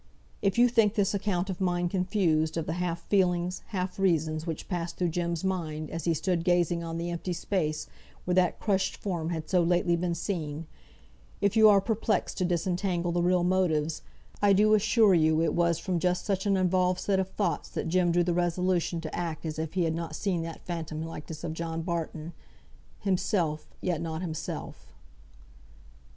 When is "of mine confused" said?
1.51-2.57